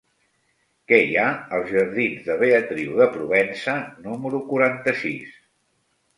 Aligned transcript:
Què 0.91 0.97
hi 1.03 1.11
ha 1.17 1.25
als 1.57 1.69
jardins 1.73 2.25
de 2.31 2.39
Beatriu 2.45 2.97
de 3.03 3.09
Provença 3.19 3.77
número 4.09 4.43
quaranta-sis? 4.51 5.39